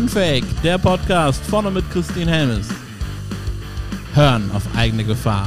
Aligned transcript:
Unfake, 0.00 0.46
der 0.62 0.78
Podcast 0.78 1.44
vorne 1.44 1.70
mit 1.70 1.88
Christine 1.90 2.30
Helmes. 2.30 2.68
Hören 4.14 4.50
auf 4.52 4.62
eigene 4.74 5.04
Gefahr. 5.04 5.46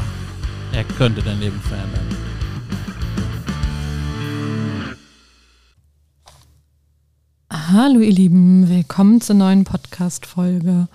Er 0.72 0.84
könnte 0.84 1.24
dein 1.24 1.40
Leben 1.40 1.60
verändern. 1.60 2.08
Hallo 7.52 8.00
ihr 8.00 8.12
Lieben, 8.12 8.70
willkommen 8.70 9.22
zur 9.22 9.38
neuen 9.38 9.64
Podcast-Folge. 9.64 10.88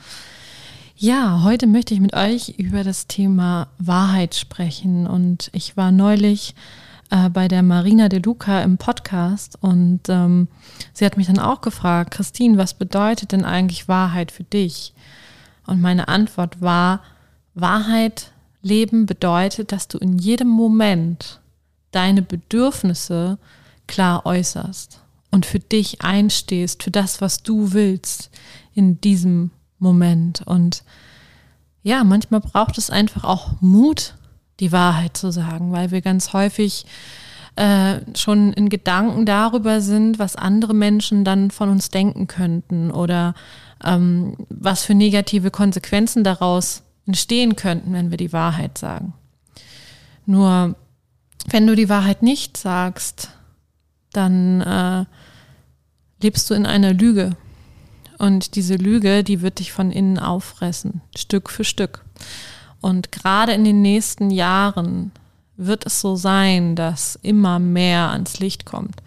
Ja, 0.95 1.43
heute 1.43 1.67
möchte 1.67 1.95
ich 1.95 2.01
mit 2.01 2.15
euch 2.15 2.51
über 2.59 2.85
das 2.85 3.09
Thema 3.09 3.67
Wahrheit 3.79 4.37
sprechen 4.37 5.09
und 5.09 5.51
ich 5.53 5.77
war 5.77 5.91
neulich 5.91 6.55
äh, 7.11 7.29
bei 7.31 7.49
der 7.49 7.63
Marina 7.63 8.09
De 8.09 8.21
Luca 8.21 8.61
im 8.63 8.79
Podcast 8.79 9.59
und 9.61 10.01
ähm, 10.09 10.49
sie 10.93 11.05
hat 11.05 11.17
mich 11.17 11.27
dann 11.27 11.39
auch 11.39 11.61
gefragt, 11.61 12.13
Christine, 12.13 12.59
was 12.59 12.75
bedeutet 12.75 13.33
denn 13.33 13.45
eigentlich 13.45 13.89
Wahrheit 13.89 14.33
für 14.33 14.45
dich? 14.45 14.93
Und 15.67 15.81
meine 15.81 16.09
Antwort 16.09 16.61
war, 16.61 17.03
Wahrheit 17.55 18.33
leben 18.63 19.07
bedeutet, 19.07 19.73
dass 19.73 19.89
du 19.89 19.99
in 19.99 20.19
jedem 20.19 20.49
Moment 20.49 21.41
deine 21.91 22.23
Bedürfnisse 22.23 23.39
klar 23.87 24.27
äußerst 24.27 25.01
und 25.31 25.47
für 25.47 25.59
dich 25.59 26.03
einstehst, 26.03 26.83
für 26.83 26.91
das, 26.91 27.21
was 27.21 27.43
du 27.43 27.73
willst 27.73 28.31
in 28.75 29.01
diesem 29.01 29.51
Moment. 29.79 30.43
Und 30.47 30.85
ja, 31.83 32.05
manchmal 32.05 32.41
braucht 32.41 32.79
es 32.79 32.91
einfach 32.91 33.25
auch 33.25 33.61
Mut, 33.61 34.15
die 34.61 34.73
Wahrheit 34.73 35.17
zu 35.17 35.31
sagen, 35.31 35.73
weil 35.73 35.91
wir 35.91 36.01
ganz 36.01 36.33
häufig 36.33 36.87
äh, 37.57 38.01
schon 38.17 38.53
in 38.53 38.69
Gedanken 38.69 39.27
darüber 39.27 39.81
sind, 39.81 40.19
was 40.19 40.37
andere 40.37 40.75
Menschen 40.75 41.25
dann 41.25 41.51
von 41.51 41.69
uns 41.69 41.89
denken 41.89 42.27
könnten 42.27 42.91
oder 42.91 43.35
ähm, 43.85 44.37
was 44.49 44.85
für 44.85 44.95
negative 44.95 45.51
Konsequenzen 45.51 46.25
daraus 46.25 46.83
entstehen 47.07 47.57
könnten, 47.57 47.93
wenn 47.93 48.11
wir 48.11 48.17
die 48.17 48.33
Wahrheit 48.33 48.79
sagen. 48.79 49.15
Nur 50.27 50.77
wenn 51.49 51.67
du 51.67 51.75
die 51.75 51.89
Wahrheit 51.89 52.23
nicht 52.23 52.57
sagst, 52.57 53.31
dann 54.13 54.61
äh, 54.61 55.05
lebst 56.23 56.49
du 56.51 56.55
in 56.55 56.67
einer 56.67 56.93
Lüge. 56.93 57.37
Und 58.19 58.57
diese 58.57 58.75
Lüge, 58.75 59.23
die 59.25 59.43
wird 59.43 59.61
dich 59.61 59.73
von 59.73 59.91
innen 59.91 60.19
auffressen, 60.19 61.01
Stück 61.17 61.51
für 61.51 61.65
Stück. 61.65 62.05
Und 62.81 63.13
gerade 63.13 63.53
in 63.53 63.65
den 63.65 63.83
nächsten 63.83 64.31
Jahren 64.31 65.13
wird 65.57 65.85
es 65.87 66.01
so 66.01 66.17
sein, 66.17 66.77
dass 66.77 67.19
immer 67.23 67.59
mehr 67.59 68.11
ans 68.11 68.39
Licht 68.39 68.65
kommt, 68.65 69.03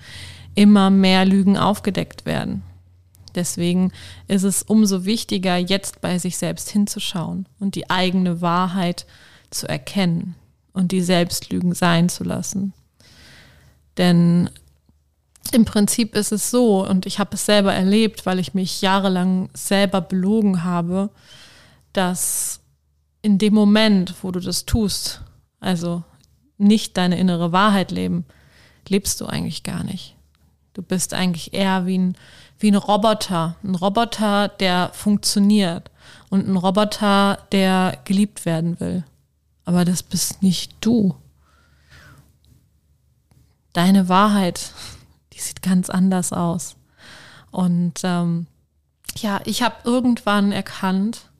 immer 0.55 0.89
mehr 0.89 1.25
Lügen 1.25 1.57
aufgedeckt 1.57 2.25
werden. 2.25 2.63
Deswegen 3.35 3.91
ist 4.27 4.43
es 4.43 4.63
umso 4.63 5.05
wichtiger, 5.05 5.57
jetzt 5.57 6.01
bei 6.01 6.19
sich 6.19 6.37
selbst 6.37 6.69
hinzuschauen 6.69 7.47
und 7.59 7.75
die 7.75 7.89
eigene 7.89 8.41
Wahrheit 8.41 9.05
zu 9.49 9.67
erkennen 9.67 10.35
und 10.73 10.91
die 10.91 11.01
Selbstlügen 11.01 11.73
sein 11.73 12.09
zu 12.09 12.23
lassen. 12.23 12.73
Denn 13.97 14.49
im 15.51 15.65
Prinzip 15.65 16.15
ist 16.15 16.31
es 16.31 16.49
so, 16.49 16.87
und 16.87 17.05
ich 17.05 17.19
habe 17.19 17.35
es 17.35 17.45
selber 17.45 17.73
erlebt, 17.73 18.25
weil 18.25 18.39
ich 18.39 18.53
mich 18.53 18.81
jahrelang 18.81 19.49
selber 19.53 20.01
belogen 20.01 20.63
habe, 20.63 21.09
dass 21.93 22.60
in 23.21 23.37
dem 23.37 23.53
Moment, 23.53 24.15
wo 24.21 24.31
du 24.31 24.39
das 24.39 24.65
tust, 24.65 25.21
also 25.59 26.03
nicht 26.57 26.97
deine 26.97 27.17
innere 27.17 27.51
Wahrheit 27.51 27.91
leben, 27.91 28.25
lebst 28.87 29.21
du 29.21 29.25
eigentlich 29.25 29.63
gar 29.63 29.83
nicht. 29.83 30.15
Du 30.73 30.81
bist 30.81 31.13
eigentlich 31.13 31.53
eher 31.53 31.85
wie 31.85 31.97
ein, 31.97 32.17
wie 32.59 32.71
ein 32.71 32.75
Roboter. 32.75 33.55
Ein 33.63 33.75
Roboter, 33.75 34.47
der 34.47 34.91
funktioniert. 34.93 35.91
Und 36.29 36.47
ein 36.47 36.55
Roboter, 36.55 37.39
der 37.51 37.99
geliebt 38.05 38.45
werden 38.45 38.79
will. 38.79 39.03
Aber 39.65 39.85
das 39.85 40.01
bist 40.01 40.41
nicht 40.41 40.73
du. 40.81 41.15
Deine 43.73 44.09
Wahrheit, 44.09 44.73
die 45.33 45.39
sieht 45.39 45.61
ganz 45.61 45.89
anders 45.89 46.31
aus. 46.31 46.75
Und 47.51 48.01
ähm, 48.03 48.47
ja, 49.17 49.41
ich 49.45 49.61
habe 49.61 49.75
irgendwann 49.83 50.51
erkannt, 50.51 51.30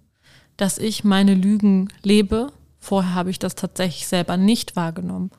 dass 0.61 0.77
ich 0.77 1.03
meine 1.03 1.33
Lügen 1.33 1.89
lebe. 2.03 2.51
Vorher 2.79 3.15
habe 3.15 3.31
ich 3.31 3.39
das 3.39 3.55
tatsächlich 3.55 4.07
selber 4.07 4.37
nicht 4.37 4.75
wahrgenommen. 4.75 5.31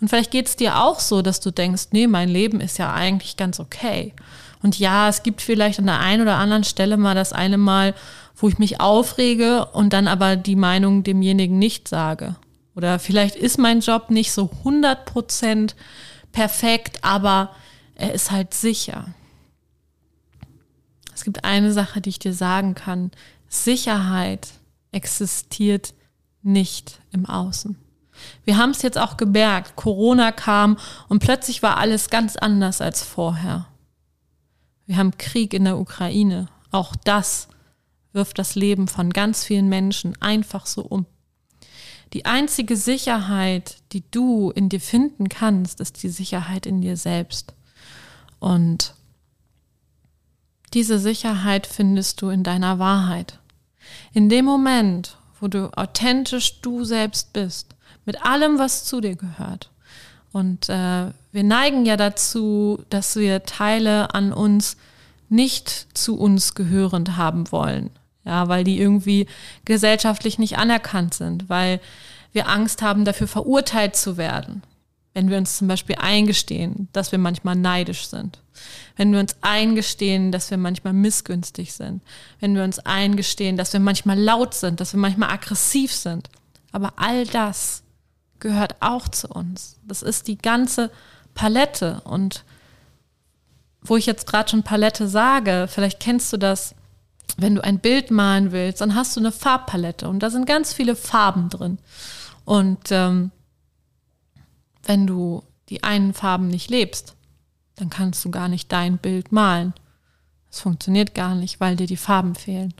Und 0.00 0.08
vielleicht 0.08 0.30
geht 0.30 0.46
es 0.46 0.56
dir 0.56 0.78
auch 0.80 1.00
so, 1.00 1.20
dass 1.20 1.40
du 1.40 1.50
denkst, 1.50 1.88
nee, 1.90 2.06
mein 2.06 2.28
Leben 2.28 2.60
ist 2.60 2.78
ja 2.78 2.92
eigentlich 2.92 3.36
ganz 3.36 3.58
okay. 3.58 4.14
Und 4.62 4.78
ja, 4.78 5.08
es 5.08 5.24
gibt 5.24 5.42
vielleicht 5.42 5.80
an 5.80 5.86
der 5.86 5.98
einen 5.98 6.22
oder 6.22 6.36
anderen 6.36 6.64
Stelle 6.64 6.96
mal 6.96 7.14
das 7.14 7.32
eine 7.32 7.58
Mal, 7.58 7.94
wo 8.36 8.48
ich 8.48 8.58
mich 8.58 8.80
aufrege 8.80 9.66
und 9.66 9.92
dann 9.92 10.06
aber 10.06 10.36
die 10.36 10.56
Meinung 10.56 11.02
demjenigen 11.02 11.58
nicht 11.58 11.88
sage. 11.88 12.36
Oder 12.76 13.00
vielleicht 13.00 13.34
ist 13.34 13.58
mein 13.58 13.80
Job 13.80 14.10
nicht 14.10 14.30
so 14.30 14.50
100% 14.64 15.74
perfekt, 16.30 17.02
aber 17.02 17.50
er 17.96 18.14
ist 18.14 18.30
halt 18.30 18.54
sicher. 18.54 19.06
Es 21.12 21.24
gibt 21.24 21.44
eine 21.44 21.72
Sache, 21.72 22.00
die 22.00 22.10
ich 22.10 22.20
dir 22.20 22.32
sagen 22.32 22.76
kann. 22.76 23.10
Sicherheit 23.48 24.48
existiert 24.92 25.94
nicht 26.42 27.00
im 27.10 27.26
Außen. 27.26 27.76
Wir 28.44 28.56
haben 28.56 28.70
es 28.70 28.82
jetzt 28.82 28.98
auch 28.98 29.16
gemerkt, 29.16 29.76
Corona 29.76 30.32
kam 30.32 30.76
und 31.08 31.20
plötzlich 31.20 31.62
war 31.62 31.76
alles 31.76 32.10
ganz 32.10 32.36
anders 32.36 32.80
als 32.80 33.02
vorher. 33.02 33.66
Wir 34.86 34.96
haben 34.96 35.16
Krieg 35.18 35.54
in 35.54 35.64
der 35.64 35.78
Ukraine. 35.78 36.48
Auch 36.70 36.96
das 36.96 37.48
wirft 38.12 38.38
das 38.38 38.54
Leben 38.54 38.88
von 38.88 39.10
ganz 39.10 39.44
vielen 39.44 39.68
Menschen 39.68 40.20
einfach 40.20 40.66
so 40.66 40.82
um. 40.82 41.06
Die 42.14 42.24
einzige 42.24 42.76
Sicherheit, 42.76 43.76
die 43.92 44.02
du 44.10 44.50
in 44.50 44.70
dir 44.70 44.80
finden 44.80 45.28
kannst, 45.28 45.80
ist 45.80 46.02
die 46.02 46.08
Sicherheit 46.08 46.64
in 46.64 46.80
dir 46.80 46.96
selbst. 46.96 47.54
Und 48.38 48.94
diese 50.72 50.98
Sicherheit 50.98 51.66
findest 51.66 52.22
du 52.22 52.30
in 52.30 52.42
deiner 52.42 52.78
Wahrheit. 52.78 53.38
In 54.12 54.28
dem 54.28 54.44
Moment, 54.44 55.16
wo 55.40 55.48
du 55.48 55.70
authentisch 55.76 56.60
du 56.60 56.84
selbst 56.84 57.32
bist, 57.32 57.74
mit 58.04 58.24
allem, 58.24 58.58
was 58.58 58.84
zu 58.84 59.00
dir 59.00 59.16
gehört. 59.16 59.70
Und 60.32 60.68
äh, 60.68 61.06
wir 61.32 61.44
neigen 61.44 61.86
ja 61.86 61.96
dazu, 61.96 62.82
dass 62.90 63.16
wir 63.16 63.44
Teile 63.44 64.14
an 64.14 64.32
uns 64.32 64.76
nicht 65.28 65.88
zu 65.94 66.18
uns 66.18 66.54
gehörend 66.54 67.16
haben 67.16 67.50
wollen. 67.52 67.90
Ja, 68.24 68.48
weil 68.48 68.64
die 68.64 68.78
irgendwie 68.78 69.26
gesellschaftlich 69.64 70.38
nicht 70.38 70.58
anerkannt 70.58 71.14
sind, 71.14 71.48
weil 71.48 71.80
wir 72.32 72.48
Angst 72.48 72.82
haben, 72.82 73.04
dafür 73.04 73.26
verurteilt 73.26 73.96
zu 73.96 74.16
werden. 74.16 74.62
Wenn 75.18 75.30
wir 75.30 75.38
uns 75.38 75.58
zum 75.58 75.66
Beispiel 75.66 75.96
eingestehen, 75.98 76.88
dass 76.92 77.10
wir 77.10 77.18
manchmal 77.18 77.56
neidisch 77.56 78.06
sind 78.06 78.38
wenn 78.96 79.12
wir 79.12 79.20
uns 79.20 79.36
eingestehen, 79.40 80.32
dass 80.32 80.50
wir 80.50 80.58
manchmal 80.58 80.92
missgünstig 80.92 81.72
sind, 81.72 82.02
wenn 82.40 82.54
wir 82.54 82.64
uns 82.64 82.78
eingestehen, 82.80 83.56
dass 83.56 83.72
wir 83.72 83.80
manchmal 83.80 84.18
laut 84.18 84.54
sind, 84.54 84.80
dass 84.80 84.92
wir 84.92 85.00
manchmal 85.00 85.30
aggressiv 85.30 85.92
sind. 85.92 86.28
Aber 86.72 86.94
all 86.96 87.24
das 87.26 87.82
gehört 88.40 88.76
auch 88.80 89.08
zu 89.08 89.28
uns. 89.28 89.76
Das 89.86 90.02
ist 90.02 90.28
die 90.28 90.38
ganze 90.38 90.90
Palette. 91.34 92.00
Und 92.04 92.44
wo 93.82 93.96
ich 93.96 94.06
jetzt 94.06 94.26
gerade 94.26 94.50
schon 94.50 94.64
Palette 94.64 95.08
sage, 95.08 95.66
vielleicht 95.70 96.00
kennst 96.00 96.32
du 96.32 96.36
das, 96.36 96.74
wenn 97.36 97.54
du 97.54 97.62
ein 97.62 97.78
Bild 97.78 98.10
malen 98.10 98.50
willst, 98.50 98.80
dann 98.80 98.96
hast 98.96 99.14
du 99.14 99.20
eine 99.20 99.30
Farbpalette 99.30 100.08
und 100.08 100.20
da 100.20 100.30
sind 100.30 100.46
ganz 100.46 100.72
viele 100.72 100.96
Farben 100.96 101.50
drin. 101.50 101.78
Und 102.44 102.90
ähm, 102.90 103.30
wenn 104.88 105.06
du 105.06 105.44
die 105.68 105.84
einen 105.84 106.14
Farben 106.14 106.48
nicht 106.48 106.70
lebst, 106.70 107.14
dann 107.76 107.90
kannst 107.90 108.24
du 108.24 108.30
gar 108.30 108.48
nicht 108.48 108.72
dein 108.72 108.96
Bild 108.96 109.30
malen. 109.30 109.74
Es 110.50 110.60
funktioniert 110.60 111.14
gar 111.14 111.34
nicht, 111.34 111.60
weil 111.60 111.76
dir 111.76 111.86
die 111.86 111.98
Farben 111.98 112.34
fehlen. 112.34 112.72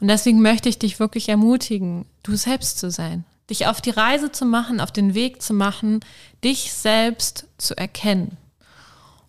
Und 0.00 0.08
deswegen 0.08 0.40
möchte 0.40 0.68
ich 0.68 0.78
dich 0.78 0.98
wirklich 0.98 1.28
ermutigen, 1.28 2.06
du 2.22 2.36
selbst 2.36 2.78
zu 2.78 2.90
sein, 2.90 3.24
dich 3.50 3.66
auf 3.66 3.82
die 3.82 3.90
Reise 3.90 4.32
zu 4.32 4.46
machen, 4.46 4.80
auf 4.80 4.90
den 4.90 5.14
Weg 5.14 5.42
zu 5.42 5.52
machen, 5.52 6.00
dich 6.42 6.72
selbst 6.72 7.46
zu 7.58 7.76
erkennen 7.76 8.38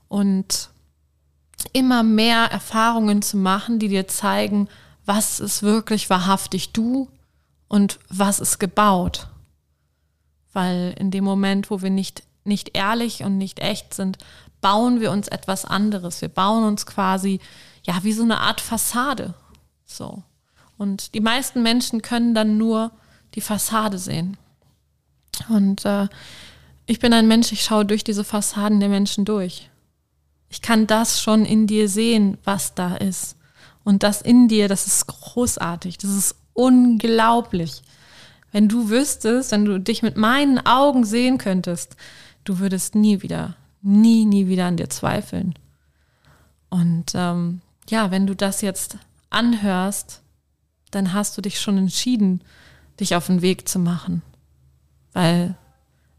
und 0.07 0.69
immer 1.73 2.03
mehr 2.03 2.45
Erfahrungen 2.45 3.21
zu 3.21 3.35
machen, 3.35 3.79
die 3.79 3.89
dir 3.89 4.07
zeigen, 4.07 4.69
was 5.05 5.39
ist 5.41 5.61
wirklich 5.61 6.09
wahrhaftig 6.09 6.71
du 6.71 7.09
und 7.67 7.99
was 8.09 8.39
ist 8.39 8.59
gebaut. 8.59 9.27
Weil 10.53 10.95
in 10.97 11.11
dem 11.11 11.23
Moment, 11.23 11.69
wo 11.69 11.81
wir 11.81 11.89
nicht, 11.89 12.23
nicht 12.43 12.75
ehrlich 12.75 13.23
und 13.23 13.37
nicht 13.37 13.59
echt 13.59 13.93
sind, 13.93 14.17
bauen 14.61 14.99
wir 14.99 15.11
uns 15.11 15.27
etwas 15.27 15.65
anderes. 15.65 16.21
Wir 16.21 16.29
bauen 16.29 16.63
uns 16.63 16.85
quasi, 16.85 17.39
ja, 17.85 18.03
wie 18.03 18.13
so 18.13 18.23
eine 18.23 18.39
Art 18.39 18.61
Fassade. 18.61 19.33
So. 19.85 20.23
Und 20.77 21.13
die 21.13 21.21
meisten 21.21 21.63
Menschen 21.63 22.01
können 22.01 22.33
dann 22.33 22.57
nur 22.57 22.91
die 23.35 23.41
Fassade 23.41 23.97
sehen. 23.97 24.37
Und 25.49 25.85
äh, 25.85 26.07
ich 26.85 26.99
bin 26.99 27.13
ein 27.13 27.27
Mensch, 27.27 27.51
ich 27.51 27.63
schaue 27.63 27.85
durch 27.85 28.03
diese 28.03 28.23
Fassaden 28.23 28.79
der 28.79 28.89
Menschen 28.89 29.25
durch. 29.25 29.69
Ich 30.49 30.61
kann 30.61 30.87
das 30.87 31.21
schon 31.21 31.45
in 31.45 31.67
dir 31.67 31.89
sehen, 31.89 32.37
was 32.43 32.73
da 32.73 32.95
ist. 32.95 33.35
Und 33.83 34.03
das 34.03 34.21
in 34.21 34.47
dir, 34.47 34.67
das 34.67 34.87
ist 34.87 35.07
großartig, 35.07 35.97
das 35.97 36.11
ist 36.11 36.35
unglaublich. 36.53 37.81
Wenn 38.51 38.67
du 38.67 38.89
wüsstest, 38.89 39.51
wenn 39.51 39.65
du 39.65 39.79
dich 39.79 40.03
mit 40.03 40.17
meinen 40.17 40.65
Augen 40.65 41.03
sehen 41.03 41.37
könntest, 41.37 41.95
du 42.43 42.59
würdest 42.59 42.95
nie 42.95 43.21
wieder, 43.21 43.55
nie, 43.81 44.25
nie 44.25 44.47
wieder 44.47 44.65
an 44.65 44.77
dir 44.77 44.89
zweifeln. 44.89 45.53
Und 46.69 47.11
ähm, 47.13 47.61
ja, 47.89 48.11
wenn 48.11 48.27
du 48.27 48.35
das 48.35 48.61
jetzt 48.61 48.97
anhörst, 49.29 50.21
dann 50.91 51.13
hast 51.13 51.37
du 51.37 51.41
dich 51.41 51.59
schon 51.59 51.77
entschieden, 51.77 52.41
dich 52.99 53.15
auf 53.15 53.27
den 53.27 53.41
Weg 53.41 53.67
zu 53.67 53.79
machen. 53.79 54.21
Weil 55.13 55.55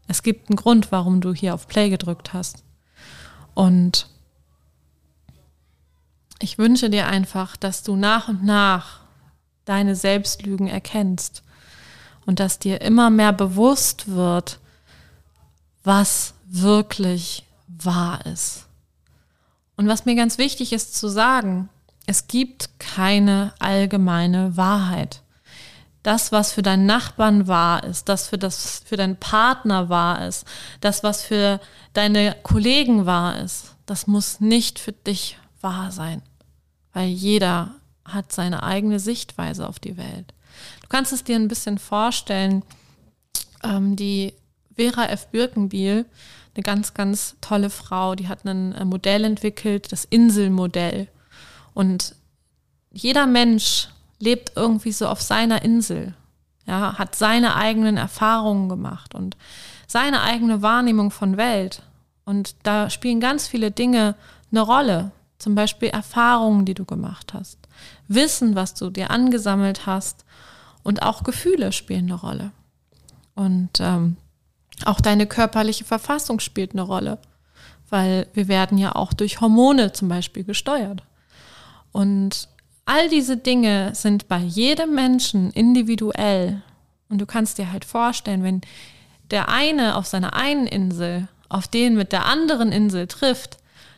es 0.07 0.23
gibt 0.23 0.49
einen 0.49 0.55
Grund, 0.55 0.91
warum 0.91 1.21
du 1.21 1.33
hier 1.33 1.53
auf 1.53 1.67
Play 1.67 1.89
gedrückt 1.89 2.33
hast. 2.33 2.63
Und 3.53 4.07
ich 6.39 6.57
wünsche 6.57 6.89
dir 6.89 7.07
einfach, 7.07 7.57
dass 7.57 7.83
du 7.83 7.95
nach 7.95 8.29
und 8.29 8.43
nach 8.43 9.01
deine 9.65 9.95
Selbstlügen 9.95 10.67
erkennst 10.67 11.43
und 12.29 12.39
dass 12.39 12.59
dir 12.59 12.81
immer 12.81 13.09
mehr 13.09 13.33
bewusst 13.33 14.07
wird, 14.07 14.59
was 15.83 16.35
wirklich 16.45 17.43
wahr 17.67 18.23
ist. 18.27 18.67
Und 19.75 19.87
was 19.87 20.05
mir 20.05 20.13
ganz 20.13 20.37
wichtig 20.37 20.71
ist 20.71 20.95
zu 20.95 21.07
sagen, 21.07 21.69
es 22.05 22.27
gibt 22.27 22.77
keine 22.77 23.51
allgemeine 23.57 24.55
Wahrheit. 24.55 25.23
Das, 26.03 26.31
was 26.31 26.51
für 26.51 26.61
deinen 26.61 26.85
Nachbarn 26.85 27.47
wahr 27.47 27.83
ist, 27.83 28.07
das 28.09 28.27
für 28.27 28.37
das 28.37 28.83
für 28.85 28.95
deinen 28.95 29.17
Partner 29.17 29.89
wahr 29.89 30.27
ist, 30.27 30.45
das, 30.81 31.01
was 31.01 31.23
für 31.23 31.59
deine 31.93 32.35
Kollegen 32.43 33.07
wahr 33.07 33.39
ist, 33.39 33.75
das 33.87 34.05
muss 34.05 34.39
nicht 34.39 34.77
für 34.77 34.91
dich 34.91 35.39
wahr 35.61 35.91
sein, 35.91 36.21
weil 36.93 37.07
jeder 37.07 37.71
hat 38.05 38.31
seine 38.31 38.61
eigene 38.61 38.99
Sichtweise 38.99 39.67
auf 39.67 39.79
die 39.79 39.97
Welt. 39.97 40.31
Du 40.89 40.97
kannst 40.97 41.13
es 41.13 41.23
dir 41.23 41.35
ein 41.35 41.47
bisschen 41.47 41.77
vorstellen, 41.77 42.63
ähm, 43.63 43.95
die 43.95 44.33
Vera 44.75 45.05
F. 45.05 45.27
Birkenbiel, 45.27 46.07
eine 46.55 46.63
ganz, 46.63 46.95
ganz 46.95 47.35
tolle 47.41 47.69
Frau, 47.69 48.15
die 48.15 48.27
hat 48.27 48.43
ein 48.43 48.73
äh, 48.73 48.85
Modell 48.85 49.23
entwickelt, 49.23 49.91
das 49.91 50.03
Inselmodell. 50.05 51.07
Und 51.75 52.15
jeder 52.91 53.27
Mensch 53.27 53.89
lebt 54.17 54.53
irgendwie 54.55 54.91
so 54.91 55.07
auf 55.07 55.21
seiner 55.21 55.61
Insel, 55.61 56.15
ja, 56.65 56.97
hat 56.97 57.15
seine 57.15 57.55
eigenen 57.55 57.97
Erfahrungen 57.97 58.67
gemacht 58.67 59.13
und 59.13 59.37
seine 59.85 60.23
eigene 60.23 60.63
Wahrnehmung 60.63 61.11
von 61.11 61.37
Welt. 61.37 61.83
Und 62.25 62.55
da 62.63 62.89
spielen 62.89 63.19
ganz 63.19 63.47
viele 63.47 63.69
Dinge 63.69 64.15
eine 64.49 64.61
Rolle. 64.61 65.11
Zum 65.37 65.53
Beispiel 65.53 65.89
Erfahrungen, 65.89 66.65
die 66.65 66.73
du 66.73 66.83
gemacht 66.83 67.33
hast, 67.33 67.59
Wissen, 68.07 68.55
was 68.55 68.73
du 68.73 68.89
dir 68.89 69.11
angesammelt 69.11 69.85
hast 69.85 70.25
und 70.83 71.03
auch 71.03 71.23
Gefühle 71.23 71.71
spielen 71.71 72.05
eine 72.05 72.15
Rolle. 72.15 72.51
Und 73.35 73.79
ähm, 73.79 74.17
auch 74.85 75.01
deine 75.01 75.27
körperliche 75.27 75.85
Verfassung 75.85 76.39
spielt 76.39 76.73
eine 76.73 76.81
Rolle, 76.81 77.19
weil 77.89 78.27
wir 78.33 78.47
werden 78.47 78.77
ja 78.77 78.95
auch 78.95 79.13
durch 79.13 79.41
Hormone 79.41 79.91
zum 79.91 80.09
Beispiel 80.09 80.43
gesteuert. 80.43 81.03
Und 81.91 82.49
all 82.85 83.09
diese 83.09 83.37
Dinge 83.37 83.91
sind 83.93 84.27
bei 84.27 84.39
jedem 84.39 84.95
Menschen 84.95 85.51
individuell. 85.51 86.61
Und 87.09 87.19
du 87.19 87.25
kannst 87.25 87.57
dir 87.57 87.71
halt 87.71 87.85
vorstellen, 87.85 88.43
wenn 88.43 88.61
der 89.31 89.49
eine 89.49 89.95
auf 89.95 90.05
seiner 90.05 90.33
einen 90.33 90.67
Insel 90.67 91.27
auf 91.49 91.67
den 91.67 91.95
mit 91.95 92.11
der 92.11 92.25
anderen 92.25 92.71
Insel 92.71 93.07
trifft, 93.07 93.57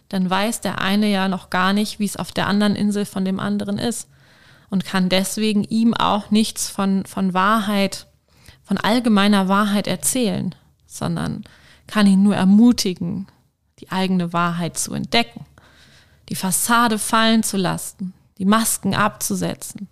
dann 0.10 0.30
weiß 0.30 0.62
der 0.62 0.81
eine 0.81 1.07
ja 1.07 1.28
noch 1.28 1.50
gar 1.50 1.74
nicht, 1.74 2.00
wie 2.00 2.06
es 2.06 2.18
auf 2.18 2.31
der 2.31 2.48
anderen 2.48 2.75
Insel 2.75 3.06
von 3.06 3.25
dem 3.25 3.39
anderen 3.39 3.78
ist 3.78 4.07
und 4.71 4.85
kann 4.85 5.09
deswegen 5.09 5.65
ihm 5.65 5.94
auch 5.94 6.31
nichts 6.31 6.69
von, 6.69 7.06
von 7.06 7.35
Wahrheit, 7.35 8.07
von 8.63 8.77
allgemeiner 8.77 9.47
Wahrheit 9.50 9.85
erzählen, 9.85 10.56
sondern 10.88 11.44
kann 11.88 12.07
ihn 12.07 12.23
nur 12.23 12.35
ermutigen, 12.35 13.27
die 13.79 13.91
eigene 13.91 14.31
Wahrheit 14.33 14.79
zu 14.79 14.94
entdecken, 14.94 15.45
die 16.29 16.35
Fassade 16.35 16.97
fallen 16.97 17.44
zu 17.44 17.57
lassen, 17.57 18.13
die 18.38 18.45
Masken 18.45 18.95
abzusetzen 18.95 19.89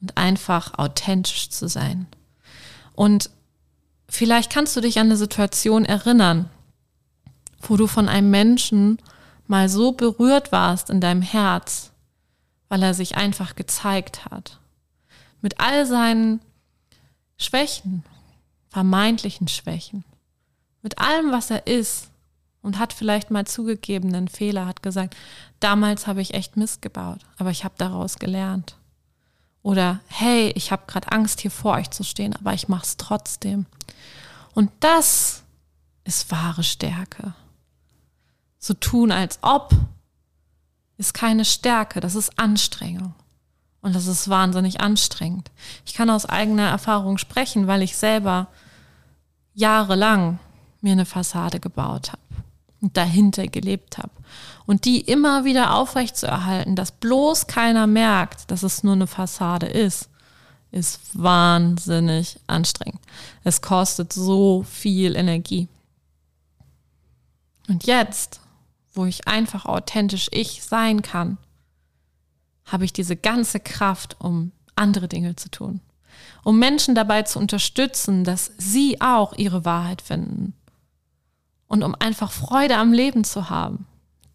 und 0.00 0.16
einfach 0.16 0.76
authentisch 0.76 1.48
zu 1.50 1.68
sein. 1.68 2.08
Und 2.94 3.30
vielleicht 4.08 4.50
kannst 4.50 4.76
du 4.76 4.80
dich 4.80 4.98
an 4.98 5.06
eine 5.06 5.16
Situation 5.16 5.84
erinnern, 5.84 6.50
wo 7.60 7.76
du 7.76 7.86
von 7.86 8.08
einem 8.08 8.30
Menschen 8.30 8.98
mal 9.46 9.68
so 9.68 9.92
berührt 9.92 10.50
warst 10.50 10.90
in 10.90 11.00
deinem 11.00 11.22
Herz, 11.22 11.92
weil 12.68 12.82
er 12.82 12.94
sich 12.94 13.16
einfach 13.16 13.54
gezeigt 13.54 14.26
hat. 14.26 14.58
Mit 15.40 15.60
all 15.60 15.86
seinen 15.86 16.40
Schwächen, 17.36 18.04
vermeintlichen 18.68 19.48
Schwächen, 19.48 20.04
mit 20.82 20.98
allem, 20.98 21.32
was 21.32 21.50
er 21.50 21.66
ist 21.66 22.10
und 22.62 22.78
hat 22.78 22.92
vielleicht 22.92 23.30
mal 23.30 23.46
zugegeben 23.46 24.14
einen 24.14 24.28
Fehler, 24.28 24.66
hat 24.66 24.82
gesagt, 24.82 25.16
damals 25.60 26.06
habe 26.06 26.20
ich 26.20 26.34
echt 26.34 26.56
Mist 26.56 26.82
gebaut, 26.82 27.20
aber 27.36 27.50
ich 27.50 27.64
habe 27.64 27.74
daraus 27.78 28.18
gelernt. 28.18 28.76
Oder 29.62 30.00
hey, 30.06 30.50
ich 30.54 30.72
habe 30.72 30.84
gerade 30.86 31.10
Angst, 31.12 31.40
hier 31.40 31.50
vor 31.50 31.74
euch 31.74 31.90
zu 31.90 32.04
stehen, 32.04 32.34
aber 32.34 32.54
ich 32.54 32.68
mache 32.68 32.84
es 32.84 32.96
trotzdem. 32.96 33.66
Und 34.54 34.70
das 34.80 35.42
ist 36.04 36.30
wahre 36.30 36.64
Stärke 36.64 37.34
so 38.58 38.74
tun, 38.74 39.12
als 39.12 39.38
ob, 39.42 39.72
ist 40.98 41.14
keine 41.14 41.44
Stärke, 41.44 42.00
das 42.00 42.14
ist 42.14 42.38
Anstrengung. 42.38 43.14
Und 43.80 43.94
das 43.94 44.06
ist 44.08 44.28
wahnsinnig 44.28 44.80
anstrengend. 44.80 45.50
Ich 45.86 45.94
kann 45.94 46.10
aus 46.10 46.26
eigener 46.26 46.68
Erfahrung 46.68 47.16
sprechen, 47.16 47.68
weil 47.68 47.82
ich 47.82 47.96
selber 47.96 48.48
jahrelang 49.54 50.40
mir 50.80 50.92
eine 50.92 51.06
Fassade 51.06 51.60
gebaut 51.60 52.08
habe 52.08 52.22
und 52.80 52.96
dahinter 52.96 53.46
gelebt 53.46 53.98
habe. 53.98 54.10
Und 54.66 54.84
die 54.84 55.00
immer 55.00 55.44
wieder 55.44 55.74
aufrecht 55.74 56.16
zu 56.16 56.26
erhalten, 56.26 56.76
dass 56.76 56.92
bloß 56.92 57.46
keiner 57.46 57.86
merkt, 57.86 58.50
dass 58.50 58.62
es 58.62 58.82
nur 58.82 58.94
eine 58.94 59.06
Fassade 59.06 59.66
ist, 59.66 60.10
ist 60.70 61.00
wahnsinnig 61.14 62.38
anstrengend. 62.46 63.00
Es 63.44 63.62
kostet 63.62 64.12
so 64.12 64.64
viel 64.64 65.16
Energie. 65.16 65.68
Und 67.68 67.86
jetzt 67.86 68.40
wo 68.92 69.04
ich 69.04 69.28
einfach 69.28 69.66
authentisch 69.66 70.28
ich 70.32 70.62
sein 70.62 71.02
kann, 71.02 71.38
habe 72.64 72.84
ich 72.84 72.92
diese 72.92 73.16
ganze 73.16 73.60
Kraft, 73.60 74.16
um 74.20 74.52
andere 74.76 75.08
Dinge 75.08 75.36
zu 75.36 75.50
tun. 75.50 75.80
Um 76.44 76.58
Menschen 76.58 76.94
dabei 76.94 77.22
zu 77.22 77.38
unterstützen, 77.38 78.24
dass 78.24 78.52
sie 78.58 79.00
auch 79.00 79.32
ihre 79.34 79.64
Wahrheit 79.64 80.02
finden. 80.02 80.54
Und 81.66 81.82
um 81.82 81.94
einfach 81.94 82.32
Freude 82.32 82.76
am 82.76 82.92
Leben 82.92 83.24
zu 83.24 83.50
haben. 83.50 83.86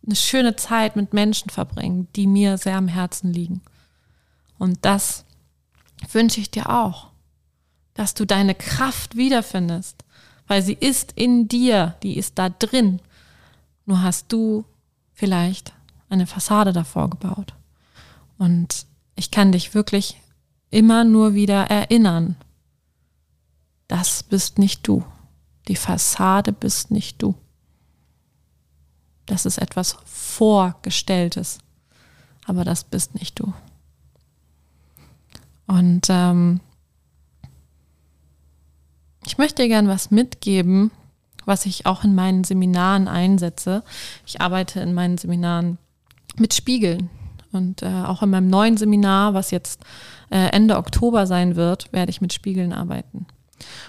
Eine 0.05 0.15
schöne 0.15 0.55
Zeit 0.55 0.95
mit 0.95 1.13
Menschen 1.13 1.49
verbringen, 1.49 2.07
die 2.15 2.27
mir 2.27 2.57
sehr 2.57 2.77
am 2.77 2.87
Herzen 2.87 3.33
liegen. 3.33 3.61
Und 4.59 4.79
das 4.81 5.25
wünsche 6.11 6.41
ich 6.41 6.51
dir 6.51 6.69
auch. 6.69 7.09
Dass 7.93 8.13
du 8.13 8.25
deine 8.25 8.53
Kraft 8.53 9.15
wiederfindest. 9.15 10.03
Weil 10.47 10.61
sie 10.61 10.73
ist 10.73 11.13
in 11.13 11.47
dir, 11.47 11.95
die 12.03 12.17
ist 12.17 12.37
da 12.37 12.49
drin. 12.49 12.99
Nur 13.85 14.01
hast 14.01 14.31
du 14.31 14.65
vielleicht 15.13 15.73
eine 16.09 16.27
Fassade 16.27 16.73
davor 16.73 17.09
gebaut. 17.09 17.53
Und 18.37 18.85
ich 19.15 19.31
kann 19.31 19.51
dich 19.51 19.73
wirklich 19.73 20.19
immer 20.69 21.03
nur 21.03 21.33
wieder 21.33 21.65
erinnern, 21.65 22.35
das 23.87 24.23
bist 24.23 24.57
nicht 24.57 24.87
du. 24.87 25.05
Die 25.67 25.75
Fassade 25.75 26.51
bist 26.51 26.91
nicht 26.91 27.21
du. 27.21 27.35
Das 29.25 29.45
ist 29.45 29.57
etwas 29.57 29.97
Vorgestelltes, 30.05 31.59
aber 32.45 32.65
das 32.65 32.83
bist 32.83 33.15
nicht 33.15 33.39
du. 33.39 33.53
Und 35.67 36.07
ähm, 36.09 36.59
ich 39.25 39.37
möchte 39.37 39.61
dir 39.61 39.69
gern 39.69 39.87
was 39.87 40.11
mitgeben, 40.11 40.91
was 41.45 41.65
ich 41.65 41.85
auch 41.85 42.03
in 42.03 42.15
meinen 42.15 42.43
Seminaren 42.43 43.07
einsetze. 43.07 43.83
Ich 44.25 44.41
arbeite 44.41 44.79
in 44.79 44.93
meinen 44.93 45.17
Seminaren 45.17 45.77
mit 46.37 46.53
Spiegeln. 46.53 47.09
Und 47.51 47.83
äh, 47.83 47.87
auch 47.87 48.23
in 48.23 48.31
meinem 48.31 48.49
neuen 48.49 48.77
Seminar, 48.77 49.35
was 49.35 49.51
jetzt 49.51 49.81
äh, 50.31 50.49
Ende 50.49 50.77
Oktober 50.77 51.27
sein 51.27 51.55
wird, 51.55 51.93
werde 51.93 52.09
ich 52.09 52.19
mit 52.19 52.33
Spiegeln 52.33 52.73
arbeiten. 52.73 53.27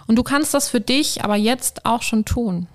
Und 0.07 0.17
du 0.17 0.23
kannst 0.23 0.53
das 0.53 0.69
für 0.69 0.81
dich 0.81 1.25
aber 1.25 1.37
jetzt 1.37 1.87
auch 1.87 2.03
schon 2.03 2.25
tun. 2.25 2.67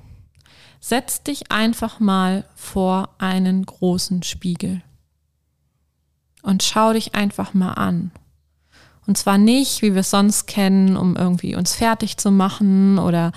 Setz 0.79 1.23
dich 1.23 1.51
einfach 1.51 1.99
mal 1.99 2.45
vor 2.55 3.09
einen 3.19 3.65
großen 3.65 4.23
Spiegel 4.23 4.81
und 6.41 6.63
schau 6.63 6.93
dich 6.93 7.15
einfach 7.15 7.53
mal 7.53 7.73
an. 7.73 8.11
Und 9.05 9.17
zwar 9.17 9.37
nicht, 9.37 9.81
wie 9.81 9.93
wir 9.93 10.01
es 10.01 10.11
sonst 10.11 10.45
kennen, 10.45 10.95
um 10.95 11.15
irgendwie 11.15 11.55
uns 11.55 11.75
fertig 11.75 12.17
zu 12.17 12.31
machen 12.31 12.99
oder 12.99 13.31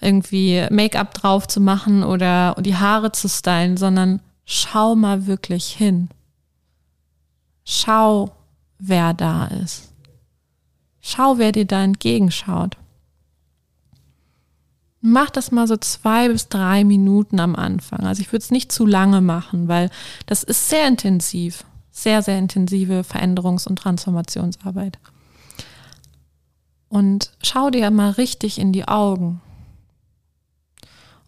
irgendwie 0.00 0.66
Make-up 0.70 1.14
drauf 1.14 1.48
zu 1.48 1.60
machen 1.60 2.02
oder 2.02 2.54
die 2.60 2.76
Haare 2.76 3.12
zu 3.12 3.28
stylen, 3.28 3.76
sondern 3.76 4.20
schau 4.44 4.94
mal 4.94 5.26
wirklich 5.26 5.66
hin. 5.66 6.08
schau, 7.64 8.30
wer 8.78 9.12
da 9.12 9.46
ist. 9.46 9.92
Schau, 11.00 11.38
wer 11.38 11.52
dir 11.52 11.66
da 11.66 11.82
entgegenschaut. 11.82 12.76
Mach 15.00 15.30
das 15.30 15.52
mal 15.52 15.66
so 15.66 15.76
zwei 15.76 16.28
bis 16.28 16.48
drei 16.48 16.84
Minuten 16.84 17.38
am 17.38 17.54
Anfang. 17.54 18.00
Also 18.06 18.22
ich 18.22 18.32
würde 18.32 18.42
es 18.42 18.50
nicht 18.50 18.72
zu 18.72 18.86
lange 18.86 19.20
machen, 19.20 19.68
weil 19.68 19.90
das 20.26 20.42
ist 20.42 20.68
sehr 20.68 20.88
intensiv, 20.88 21.64
sehr, 21.90 22.22
sehr 22.22 22.38
intensive 22.38 23.02
Veränderungs- 23.02 23.68
und 23.68 23.76
Transformationsarbeit. 23.76 24.98
Und 26.88 27.32
schau 27.42 27.70
dir 27.70 27.90
mal 27.90 28.10
richtig 28.10 28.58
in 28.58 28.72
die 28.72 28.88
Augen. 28.88 29.40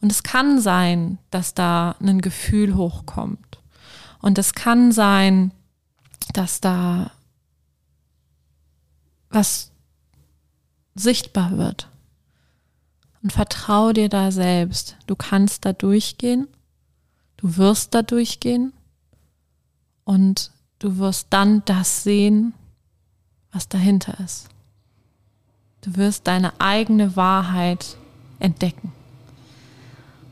Und 0.00 0.12
es 0.12 0.22
kann 0.22 0.60
sein, 0.60 1.18
dass 1.30 1.54
da 1.54 1.96
ein 2.00 2.20
Gefühl 2.20 2.76
hochkommt. 2.76 3.60
Und 4.20 4.38
es 4.38 4.54
kann 4.54 4.92
sein, 4.92 5.52
dass 6.32 6.60
da 6.60 7.10
was 9.30 9.70
sichtbar 10.94 11.56
wird. 11.56 11.88
Und 13.22 13.32
vertrau 13.32 13.92
dir 13.92 14.08
da 14.08 14.30
selbst. 14.30 14.96
Du 15.06 15.16
kannst 15.16 15.64
da 15.64 15.72
durchgehen. 15.72 16.46
Du 17.36 17.56
wirst 17.56 17.94
da 17.94 18.02
durchgehen. 18.02 18.72
Und 20.04 20.52
du 20.78 20.98
wirst 20.98 21.26
dann 21.30 21.62
das 21.64 22.04
sehen, 22.04 22.54
was 23.52 23.68
dahinter 23.68 24.18
ist. 24.20 24.48
Du 25.80 25.96
wirst 25.96 26.26
deine 26.26 26.60
eigene 26.60 27.16
Wahrheit 27.16 27.96
entdecken. 28.38 28.92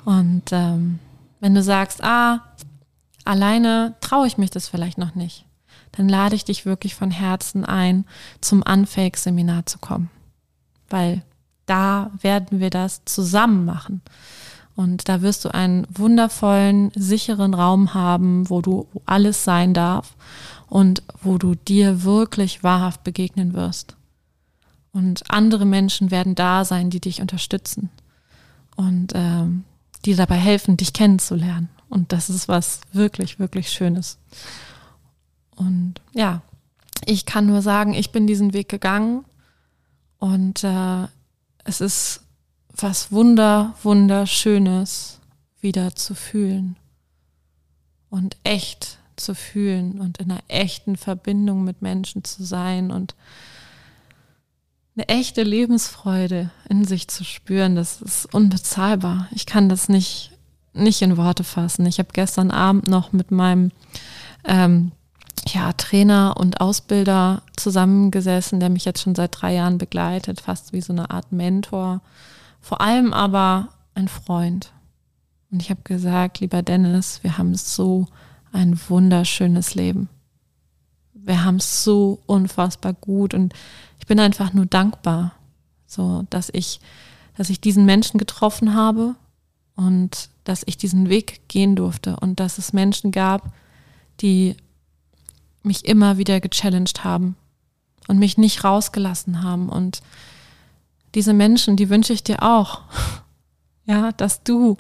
Und 0.07 0.53
ähm, 0.53 1.01
wenn 1.41 1.57
du 1.57 1.65
sagst, 1.65 2.03
ah, 2.05 2.41
alleine 3.25 3.97
traue 4.01 4.29
ich 4.29 4.39
mich 4.39 4.51
das 4.51 4.69
vielleicht 4.69 4.99
noch 4.99 5.17
nicht, 5.17 5.45
dann 5.91 6.09
lade 6.09 6.37
ich 6.37 6.45
dich 6.45 6.65
wirklich 6.65 6.95
von 6.95 7.11
Herzen 7.11 7.65
ein, 7.65 8.05
zum 8.41 8.63
Unfake-Seminar 8.63 9.67
zu 9.67 9.79
kommen. 9.79 10.09
Weil 10.89 11.23
da 11.67 12.13
werden 12.21 12.61
wir 12.61 12.71
das 12.71 13.05
zusammen 13.05 13.65
machen. 13.65 14.01
Und 14.77 15.09
da 15.09 15.23
wirst 15.23 15.45
du 15.45 15.53
einen 15.53 15.89
wundervollen, 15.91 16.93
sicheren 16.95 17.53
Raum 17.53 17.93
haben, 17.93 18.49
wo 18.49 18.61
du 18.63 18.87
alles 19.07 19.43
sein 19.43 19.75
darf 19.75 20.15
und 20.69 21.03
wo 21.21 21.37
du 21.37 21.57
dir 21.57 22.05
wirklich 22.05 22.63
wahrhaft 22.63 23.03
begegnen 23.03 23.55
wirst. 23.55 23.97
Und 24.93 25.29
andere 25.33 25.65
Menschen 25.65 26.13
werden 26.13 26.37
da 26.37 26.65
sein, 26.65 26.91
die 26.91 27.01
dich 27.01 27.21
unterstützen. 27.21 27.91
Und 28.77 29.11
ähm, 29.17 29.65
die 30.07 30.15
dabei 30.15 30.37
helfen, 30.37 30.77
dich 30.77 30.93
kennenzulernen. 30.93 31.69
Und 31.89 32.13
das 32.13 32.31
ist 32.31 32.49
was 32.49 32.81
wirklich, 32.93 33.39
wirklich 33.39 33.71
Schönes. 33.71 34.19
Und 35.55 35.95
ja, 36.13 36.43
ich 37.05 37.27
kann 37.27 37.47
nur 37.47 37.63
sagen, 37.63 37.95
ich 37.95 38.13
bin 38.13 38.27
diesen 38.27 38.53
Weg 38.53 38.69
gegangen 38.69 39.25
und 40.19 40.65
äh, 40.65 41.07
es 41.65 41.81
ist 41.81 42.23
was 42.69 43.13
wunder, 43.13 43.75
wunderschönes 43.83 45.21
wieder 45.61 45.95
zu 45.95 46.15
fühlen 46.15 46.77
und 48.11 48.37
echt 48.45 48.99
zu 49.17 49.35
fühlen 49.35 50.01
und 50.01 50.19
in 50.19 50.31
einer 50.31 50.43
echten 50.49 50.97
Verbindung 50.97 51.65
mit 51.65 51.83
Menschen 51.83 52.23
zu 52.25 52.45
sein 52.45 52.91
und 52.91 53.15
eine 54.97 55.09
echte 55.09 55.43
Lebensfreude 55.43 56.51
in 56.69 56.85
sich 56.85 57.09
zu 57.09 57.23
spüren, 57.23 57.77
das 57.77 58.01
ist 58.01 58.33
unbezahlbar. 58.33 59.29
Ich 59.33 59.45
kann 59.45 59.69
das 59.69 59.89
nicht, 59.89 60.33
nicht 60.73 61.03
in 61.03 61.19
Worte 61.19 61.45
fassen. 61.45 61.85
Ich 61.85 61.99
habe 61.99 62.09
gestern 62.13 62.51
Abend 62.51 62.89
noch 62.89 63.13
mit 63.13 63.31
meinem 63.31 63.73
ähm, 64.45 64.93
ja, 65.47 65.73
Trainer 65.75 66.37
und 66.39 66.61
Ausbilder 66.63 67.43
zusammengesessen, 67.57 68.59
der 68.59 68.71
mich 68.71 68.87
jetzt 68.87 69.03
schon 69.03 69.15
seit 69.15 69.41
drei 69.41 69.55
Jahren 69.55 69.77
begleitet, 69.77 70.41
fast 70.41 70.73
wie 70.73 70.81
so 70.81 70.95
eine 70.95 71.11
Art 71.11 71.31
Mentor. 71.31 72.01
Vor 72.61 72.81
allem 72.81 73.13
aber 73.13 73.69
ein 73.95 74.09
Freund. 74.09 74.73
Und 75.51 75.61
ich 75.61 75.69
habe 75.69 75.83
gesagt, 75.85 76.41
lieber 76.41 76.63
Dennis, 76.63 77.21
wir 77.23 77.37
haben 77.37 77.55
so 77.55 78.07
ein 78.51 78.81
wunderschönes 78.89 79.75
Leben. 79.75 80.09
Wir 81.27 81.45
haben 81.45 81.57
es 81.57 81.83
so 81.83 82.21
unfassbar 82.27 82.95
gut 82.95 83.35
und 83.35 83.53
ich 83.99 84.07
bin 84.07 84.21
einfach 84.21 84.53
nur 84.53 84.65
dankbar, 84.65 85.33
so 85.85 86.25
dass 86.31 86.51
ich, 86.53 86.81
dass 87.37 87.51
ich 87.51 87.61
diesen 87.61 87.85
Menschen 87.85 88.19
getroffen 88.19 88.75
habe 88.75 89.17
und 89.75 90.31
dass 90.45 90.63
ich 90.67 90.77
diesen 90.77 91.09
Weg 91.09 91.49
gehen 91.49 91.75
durfte 91.75 92.17
und 92.21 92.39
dass 92.39 92.59
es 92.59 92.73
Menschen 92.73 93.11
gab, 93.11 93.53
die 94.21 94.57
mich 95.65 95.85
immer 95.85 96.17
wieder 96.17 96.41
gechallenged 96.41 97.03
haben 97.03 97.35
und 98.07 98.21
mich 98.21 98.39
nicht 98.39 98.63
rausgelassen 98.63 99.43
haben. 99.43 99.69
Und 99.69 100.03
diese 101.17 101.33
Menschen, 101.33 101.77
die 101.77 101.91
wünsche 101.91 102.13
ich 102.13 102.23
dir 102.23 102.45
auch, 102.45 102.83
ja, 103.85 104.13
dass 104.13 104.45
du 104.45 104.77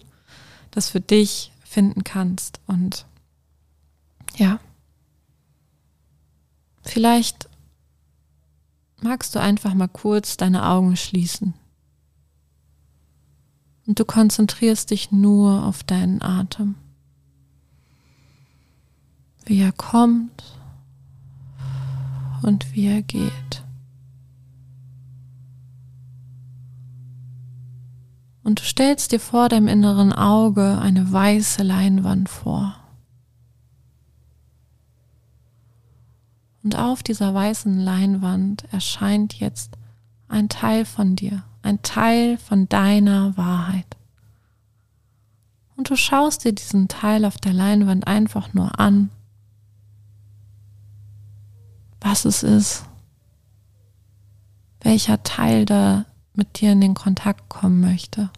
das 0.71 0.89
für 0.89 1.01
dich 1.01 1.51
finden 1.65 2.05
kannst. 2.05 2.61
Und 2.69 3.05
ja, 4.37 4.61
vielleicht 6.89 7.49
magst 9.03 9.35
du 9.35 9.41
einfach 9.41 9.75
mal 9.75 9.89
kurz 9.89 10.37
deine 10.37 10.67
Augen 10.67 10.97
schließen. 10.97 11.55
Und 13.87 14.01
du 14.01 14.05
konzentrierst 14.05 14.91
dich 14.91 15.13
nur 15.13 15.65
auf 15.65 15.85
deinen 15.85 16.21
Atem. 16.23 16.75
Wie 19.45 19.61
er 19.61 19.73
kommt 19.73 20.43
und 22.43 22.75
wie 22.75 22.87
er 22.87 23.03
geht. 23.03 23.63
Und 28.43 28.61
du 28.61 28.65
stellst 28.65 29.13
dir 29.13 29.21
vor 29.21 29.49
deinem 29.49 29.69
inneren 29.69 30.13
Auge 30.13 30.79
eine 30.81 31.13
weiße 31.13 31.63
Leinwand 31.63 32.29
vor. 32.29 32.77
Und 36.67 36.75
auf 36.75 37.05
dieser 37.05 37.33
weißen 37.33 37.79
Leinwand 37.79 38.65
erscheint 38.73 39.35
jetzt 39.35 39.79
ein 40.27 40.49
Teil 40.49 40.85
von 40.85 41.15
dir, 41.15 41.45
ein 41.63 41.81
Teil 41.83 42.39
von 42.39 42.69
deiner 42.69 43.37
Wahrheit. 43.37 43.97
Und 45.77 45.91
du 45.91 45.95
schaust 45.95 46.45
dir 46.45 46.53
diesen 46.53 46.89
Teil 46.89 47.25
auf 47.25 47.37
der 47.37 47.53
Leinwand 47.53 48.09
einfach 48.09 48.53
nur 48.53 48.81
an, 48.81 49.11
was 52.01 52.25
es 52.25 52.43
ist, 52.43 52.85
welcher 54.81 55.23
Teil 55.23 55.67
da 55.67 56.05
mit 56.35 56.61
dir 56.61 56.73
in 56.73 56.81
den 56.81 56.95
Kontakt 56.95 57.49
kommen 57.49 57.81
möchte. 57.81 58.29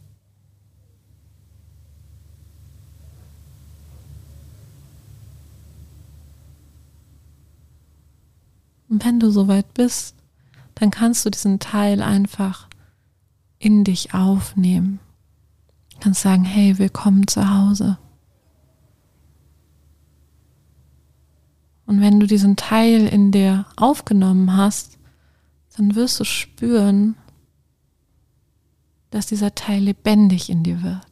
Und 8.88 9.04
wenn 9.04 9.20
du 9.20 9.30
soweit 9.30 9.74
bist, 9.74 10.14
dann 10.74 10.90
kannst 10.90 11.26
du 11.26 11.30
diesen 11.30 11.58
Teil 11.58 12.02
einfach 12.02 12.68
in 13.58 13.84
dich 13.84 14.14
aufnehmen. 14.14 15.00
Du 15.92 15.98
kannst 16.00 16.22
sagen, 16.22 16.44
hey, 16.44 16.78
willkommen 16.78 17.26
zu 17.26 17.50
Hause. 17.50 17.98
Und 21.86 22.00
wenn 22.00 22.20
du 22.20 22.26
diesen 22.26 22.56
Teil 22.56 23.06
in 23.06 23.32
dir 23.32 23.66
aufgenommen 23.76 24.56
hast, 24.56 24.98
dann 25.76 25.94
wirst 25.94 26.20
du 26.20 26.24
spüren, 26.24 27.16
dass 29.10 29.26
dieser 29.26 29.54
Teil 29.54 29.84
lebendig 29.84 30.50
in 30.50 30.62
dir 30.62 30.82
wird. 30.82 31.07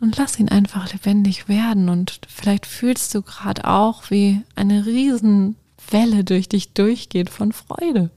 Und 0.00 0.16
lass 0.16 0.38
ihn 0.38 0.48
einfach 0.48 0.92
lebendig 0.92 1.48
werden. 1.48 1.88
Und 1.88 2.20
vielleicht 2.26 2.66
fühlst 2.66 3.14
du 3.14 3.22
gerade 3.22 3.66
auch, 3.66 4.10
wie 4.10 4.42
eine 4.56 4.86
Riesenwelle 4.86 6.24
durch 6.24 6.48
dich 6.48 6.72
durchgeht 6.72 7.28
von 7.30 7.52
Freude. 7.52 8.10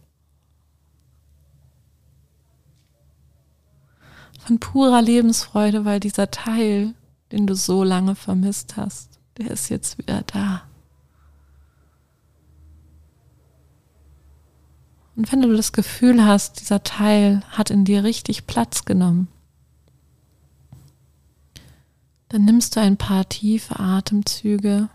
Von 4.40 4.60
purer 4.60 5.02
Lebensfreude, 5.02 5.86
weil 5.86 6.00
dieser 6.00 6.32
Teil, 6.32 6.94
den 7.32 7.48
du 7.48 7.56
so 7.56 7.84
lange 7.84 8.16
vermisst 8.16 8.78
hast, 8.78 9.20
der 9.38 9.52
ist 9.52 9.70
jetzt 9.70 9.98
wieder 9.98 10.24
da. 10.24 10.63
Und 15.16 15.32
wenn 15.32 15.42
du 15.42 15.56
das 15.56 15.74
Gefühl 15.74 16.25
hast, 16.25 16.60
dieser 16.60 16.84
Teil 16.84 17.42
hat 17.50 17.70
in 17.70 17.86
dir 17.86 18.04
richtig 18.04 18.48
Platz 18.48 18.84
genommen, 18.84 19.28
dann 22.34 22.46
nimmst 22.46 22.75
du 22.75 22.80
ein 22.80 22.98
paar 22.98 23.30
tiefe 23.30 23.80
Atemzüge. 23.80 24.90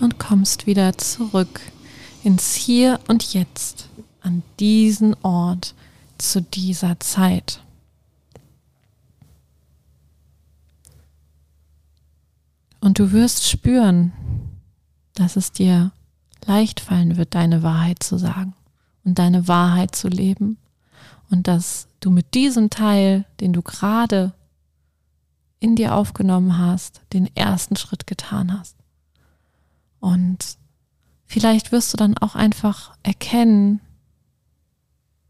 und 0.00 0.18
kommst 0.18 0.66
wieder 0.66 0.96
zurück 0.96 1.60
ins 2.22 2.54
Hier 2.54 3.00
und 3.08 3.34
Jetzt, 3.34 3.88
an 4.20 4.44
diesen 4.60 5.16
Ort, 5.24 5.74
zu 6.18 6.40
dieser 6.40 7.00
Zeit. 7.00 7.62
Und 12.88 12.98
du 12.98 13.12
wirst 13.12 13.46
spüren, 13.46 14.14
dass 15.12 15.36
es 15.36 15.52
dir 15.52 15.92
leicht 16.46 16.80
fallen 16.80 17.18
wird, 17.18 17.34
deine 17.34 17.62
Wahrheit 17.62 18.02
zu 18.02 18.16
sagen 18.16 18.54
und 19.04 19.18
deine 19.18 19.46
Wahrheit 19.46 19.94
zu 19.94 20.08
leben. 20.08 20.56
Und 21.28 21.48
dass 21.48 21.88
du 22.00 22.08
mit 22.08 22.32
diesem 22.32 22.70
Teil, 22.70 23.26
den 23.40 23.52
du 23.52 23.60
gerade 23.60 24.32
in 25.60 25.76
dir 25.76 25.94
aufgenommen 25.94 26.56
hast, 26.56 27.02
den 27.12 27.26
ersten 27.36 27.76
Schritt 27.76 28.06
getan 28.06 28.58
hast. 28.58 28.74
Und 30.00 30.56
vielleicht 31.26 31.72
wirst 31.72 31.92
du 31.92 31.98
dann 31.98 32.16
auch 32.16 32.36
einfach 32.36 32.96
erkennen, 33.02 33.80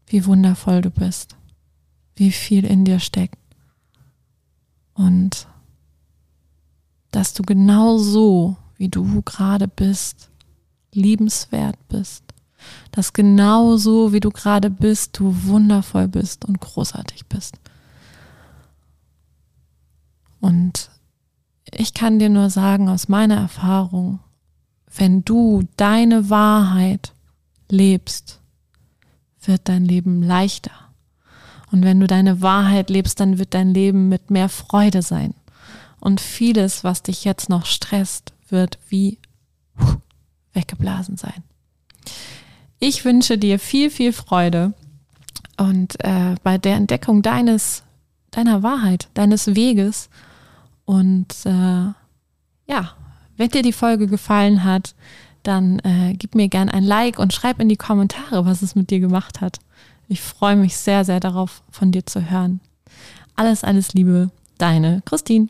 wie 0.07 0.25
wundervoll 0.25 0.79
du 0.79 0.91
bist, 0.91 1.35
wie 2.15 2.31
viel 2.31 2.63
in 2.63 2.85
dir 2.85 3.01
steckt. 3.01 3.37
Und 4.93 5.49
dass 7.11 7.33
du 7.33 7.43
genau 7.43 7.97
so, 7.97 8.57
wie 8.77 8.89
du 8.89 9.21
gerade 9.23 9.67
bist, 9.67 10.29
liebenswert 10.93 11.75
bist. 11.87 12.23
Dass 12.91 13.13
genau 13.13 13.77
so, 13.77 14.11
wie 14.11 14.19
du 14.19 14.31
gerade 14.31 14.69
bist, 14.69 15.17
du 15.17 15.33
wundervoll 15.43 16.07
bist 16.07 16.45
und 16.45 16.59
großartig 16.59 17.25
bist. 17.27 17.57
Und 20.39 20.89
ich 21.71 21.93
kann 21.93 22.19
dir 22.19 22.29
nur 22.29 22.49
sagen 22.49 22.89
aus 22.89 23.07
meiner 23.07 23.37
Erfahrung, 23.37 24.19
wenn 24.95 25.23
du 25.23 25.63
deine 25.77 26.29
Wahrheit 26.29 27.13
lebst, 27.69 28.39
wird 29.41 29.69
dein 29.69 29.85
Leben 29.85 30.23
leichter. 30.23 30.71
Und 31.71 31.83
wenn 31.83 31.99
du 31.99 32.07
deine 32.07 32.41
Wahrheit 32.41 32.89
lebst, 32.89 33.19
dann 33.19 33.37
wird 33.37 33.53
dein 33.53 33.73
Leben 33.73 34.09
mit 34.09 34.31
mehr 34.31 34.49
Freude 34.49 35.01
sein. 35.01 35.35
Und 35.99 36.21
vieles, 36.21 36.83
was 36.83 37.03
dich 37.03 37.25
jetzt 37.25 37.49
noch 37.49 37.65
stresst, 37.65 38.33
wird 38.49 38.79
wie 38.87 39.17
weggeblasen 40.53 41.17
sein. 41.17 41.43
Ich 42.79 43.03
wünsche 43.05 43.37
dir 43.37 43.59
viel, 43.59 43.89
viel 43.89 44.13
Freude 44.13 44.73
und 45.57 46.03
äh, 46.03 46.35
bei 46.43 46.57
der 46.57 46.75
Entdeckung 46.75 47.21
deines, 47.21 47.83
deiner 48.31 48.63
Wahrheit, 48.63 49.09
deines 49.13 49.55
Weges. 49.55 50.09
Und 50.85 51.45
äh, 51.45 51.91
ja, 52.67 52.93
wenn 53.35 53.49
dir 53.49 53.61
die 53.61 53.73
Folge 53.73 54.07
gefallen 54.07 54.63
hat, 54.63 54.95
dann 55.43 55.79
äh, 55.79 56.13
gib 56.17 56.35
mir 56.35 56.47
gern 56.47 56.69
ein 56.69 56.83
Like 56.83 57.19
und 57.19 57.33
schreib 57.33 57.59
in 57.59 57.69
die 57.69 57.77
Kommentare, 57.77 58.45
was 58.45 58.61
es 58.61 58.75
mit 58.75 58.89
dir 58.89 58.99
gemacht 58.99 59.41
hat. 59.41 59.59
Ich 60.07 60.21
freue 60.21 60.55
mich 60.55 60.75
sehr, 60.77 61.05
sehr 61.05 61.19
darauf, 61.19 61.61
von 61.69 61.91
dir 61.91 62.05
zu 62.05 62.29
hören. 62.29 62.61
Alles, 63.35 63.63
alles 63.63 63.93
Liebe, 63.93 64.31
deine 64.57 65.01
Christine. 65.05 65.49